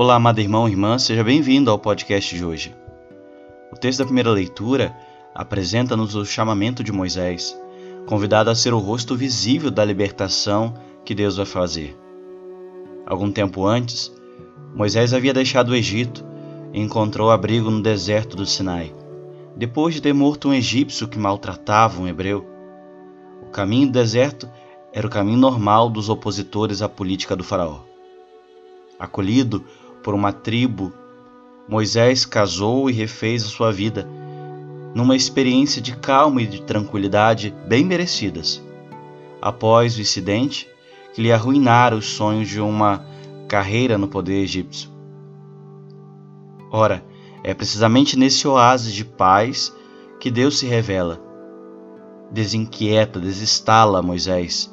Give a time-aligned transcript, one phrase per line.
[0.00, 2.72] Olá, amado irmão e irmã, seja bem-vindo ao podcast de hoje.
[3.72, 4.96] O texto da primeira leitura
[5.34, 7.52] apresenta-nos o chamamento de Moisés,
[8.06, 10.72] convidado a ser o rosto visível da libertação
[11.04, 11.98] que Deus vai fazer.
[13.08, 14.14] Algum tempo antes,
[14.72, 16.24] Moisés havia deixado o Egito
[16.72, 18.94] e encontrou abrigo no deserto do Sinai,
[19.56, 22.46] depois de ter morto um egípcio que maltratava um hebreu.
[23.42, 24.48] O caminho do deserto
[24.92, 27.80] era o caminho normal dos opositores à política do Faraó.
[28.96, 29.64] Acolhido
[30.08, 30.90] por uma tribo,
[31.68, 34.08] Moisés casou e refez a sua vida
[34.94, 38.62] numa experiência de calma e de tranquilidade bem merecidas.
[39.38, 40.66] Após o incidente
[41.12, 43.04] que lhe arruinara os sonhos de uma
[43.48, 44.88] carreira no poder egípcio.
[46.72, 47.04] Ora,
[47.44, 49.76] é precisamente nesse oásis de paz
[50.18, 51.20] que Deus se revela.
[52.32, 54.72] Desinquieta, desestala Moisés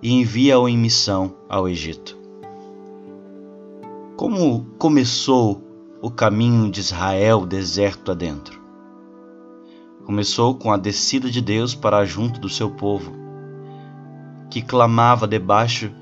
[0.00, 2.17] e envia-o em missão ao Egito.
[4.18, 5.62] Como começou
[6.02, 8.60] o caminho de Israel deserto adentro?
[10.04, 13.12] Começou com a descida de Deus para junto do seu povo,
[14.50, 15.92] que clamava debaixo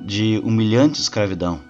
[0.00, 1.60] de humilhante escravidão.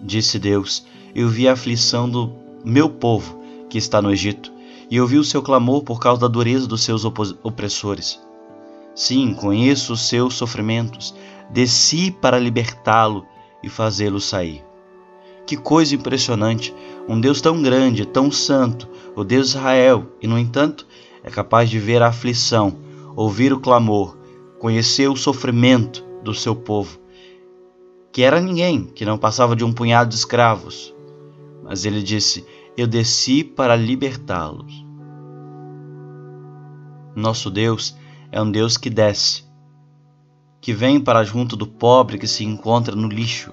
[0.00, 2.32] Disse Deus: Eu vi a aflição do
[2.64, 4.50] meu povo que está no Egito,
[4.90, 8.18] e ouvi o seu clamor por causa da dureza dos seus opressores.
[8.94, 11.14] Sim, conheço os seus sofrimentos,
[11.50, 13.26] desci para libertá-lo
[13.62, 14.64] e fazê-lo sair.
[15.46, 16.74] Que coisa impressionante!
[17.06, 20.86] Um Deus tão grande, tão santo, o Deus de Israel, e no entanto
[21.22, 22.78] é capaz de ver a aflição,
[23.14, 24.16] ouvir o clamor,
[24.58, 26.98] conhecer o sofrimento do seu povo,
[28.10, 30.94] que era ninguém, que não passava de um punhado de escravos.
[31.62, 34.84] Mas ele disse: Eu desci para libertá-los.
[37.14, 37.94] Nosso Deus
[38.32, 39.44] é um Deus que desce,
[40.60, 43.52] que vem para junto do pobre que se encontra no lixo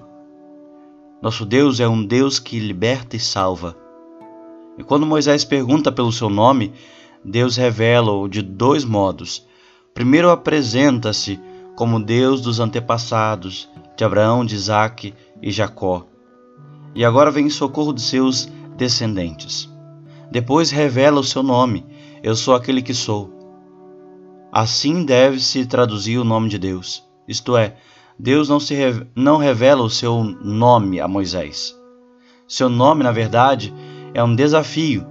[1.22, 3.76] nosso Deus é um Deus que liberta e salva.
[4.76, 6.72] E quando Moisés pergunta pelo seu nome,
[7.24, 9.46] Deus revela-o de dois modos.
[9.94, 11.38] Primeiro apresenta-se
[11.76, 16.06] como Deus dos antepassados, de Abraão, de Isaque e Jacó.
[16.92, 19.70] E agora vem em socorro de seus descendentes.
[20.30, 21.86] Depois revela o seu nome:
[22.20, 23.30] Eu sou aquele que sou.
[24.50, 27.76] Assim deve-se traduzir o nome de Deus, isto é,
[28.22, 28.76] Deus não, se,
[29.16, 31.76] não revela o seu nome a Moisés.
[32.46, 33.74] Seu nome, na verdade,
[34.14, 35.04] é um desafio,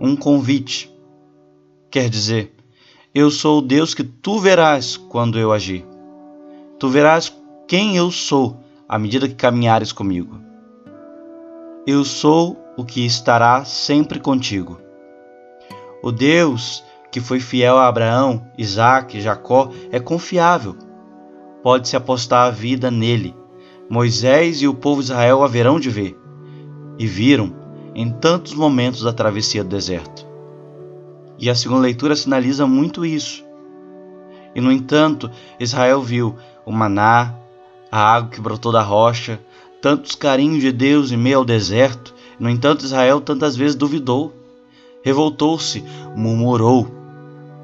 [0.00, 0.90] um convite.
[1.90, 2.54] Quer dizer,
[3.14, 5.84] eu sou o Deus que tu verás quando eu agir.
[6.78, 7.30] Tu verás
[7.68, 8.58] quem eu sou
[8.88, 10.40] à medida que caminhares comigo.
[11.86, 14.80] Eu sou o que estará sempre contigo.
[16.02, 16.82] O Deus
[17.12, 20.85] que foi fiel a Abraão, e Jacó é confiável
[21.66, 23.34] pode-se apostar a vida nele.
[23.90, 26.16] Moisés e o povo de Israel haverão de ver.
[26.96, 27.52] E viram
[27.92, 30.24] em tantos momentos da travessia do deserto.
[31.36, 33.44] E a segunda leitura sinaliza muito isso.
[34.54, 35.28] E no entanto,
[35.58, 37.34] Israel viu o maná,
[37.90, 39.40] a água que brotou da rocha,
[39.82, 42.14] tantos carinhos de Deus em meio ao deserto.
[42.38, 44.32] No entanto, Israel tantas vezes duvidou,
[45.02, 45.82] revoltou-se,
[46.14, 46.86] murmurou,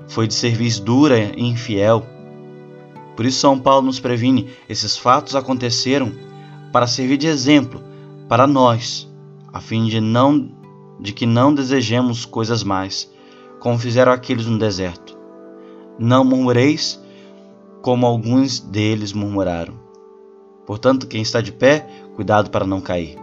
[0.08, 2.11] foi de serviço dura e infiel.
[3.16, 6.12] Por isso, São Paulo nos previne: esses fatos aconteceram
[6.72, 7.82] para servir de exemplo
[8.28, 9.10] para nós,
[9.52, 10.50] a fim de, não,
[10.98, 13.10] de que não desejemos coisas mais,
[13.60, 15.18] como fizeram aqueles no deserto.
[15.98, 16.98] Não murmureis,
[17.82, 19.74] como alguns deles murmuraram.
[20.64, 23.18] Portanto, quem está de pé, cuidado para não cair.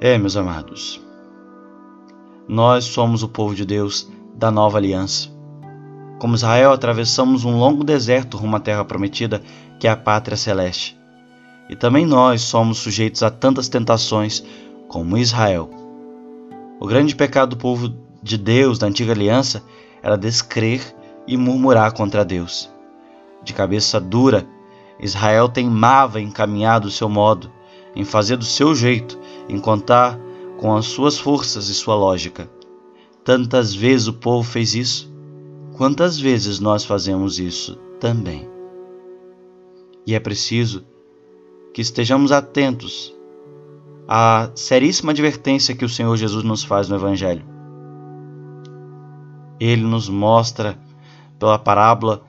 [0.00, 1.00] É, meus amados,
[2.48, 5.31] nós somos o povo de Deus da nova aliança.
[6.22, 9.42] Como Israel, atravessamos um longo deserto rumo à terra prometida,
[9.80, 10.96] que é a pátria celeste.
[11.68, 14.40] E também nós somos sujeitos a tantas tentações
[14.86, 15.68] como Israel.
[16.78, 19.64] O grande pecado do povo de Deus da antiga aliança
[20.00, 20.94] era descrer
[21.26, 22.70] e murmurar contra Deus.
[23.42, 24.46] De cabeça dura,
[25.00, 27.50] Israel teimava em caminhar do seu modo,
[27.96, 29.18] em fazer do seu jeito,
[29.48, 30.16] em contar
[30.56, 32.48] com as suas forças e sua lógica.
[33.24, 35.11] Tantas vezes o povo fez isso,
[35.76, 38.48] Quantas vezes nós fazemos isso também?
[40.06, 40.84] E é preciso
[41.72, 43.14] que estejamos atentos
[44.06, 47.44] à seríssima advertência que o Senhor Jesus nos faz no Evangelho.
[49.58, 50.78] Ele nos mostra
[51.38, 52.22] pela parábola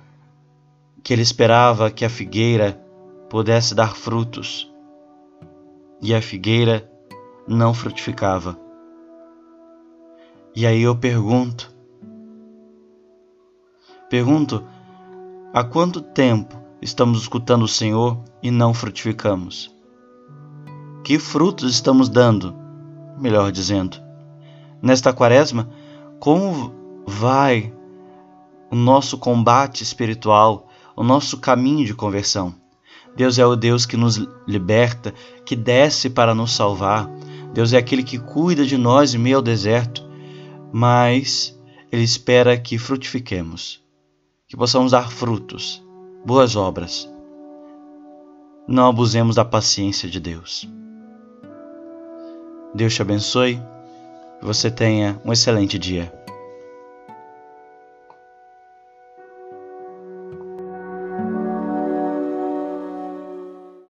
[1.03, 2.81] que ele esperava que a figueira
[3.29, 4.71] pudesse dar frutos
[6.01, 6.89] e a figueira
[7.45, 8.57] não frutificava.
[10.55, 11.73] E aí eu pergunto:
[14.13, 14.63] Pergunto:
[15.51, 19.75] há quanto tempo estamos escutando o Senhor e não frutificamos?
[21.03, 22.55] Que frutos estamos dando?
[23.19, 23.97] Melhor dizendo,
[24.79, 25.67] nesta quaresma,
[26.19, 26.71] como
[27.07, 27.73] vai
[28.69, 32.53] o nosso combate espiritual, o nosso caminho de conversão?
[33.15, 34.17] Deus é o Deus que nos
[34.47, 35.11] liberta,
[35.43, 37.09] que desce para nos salvar.
[37.51, 40.07] Deus é aquele que cuida de nós em meio ao deserto,
[40.71, 41.59] mas
[41.91, 43.82] Ele espera que frutifiquemos,
[44.53, 45.83] que possamos dar frutos,
[46.23, 47.11] boas obras.
[48.67, 50.69] Não abusemos da paciência de Deus.
[52.71, 53.59] Deus te abençoe
[54.39, 56.13] e você tenha um excelente dia.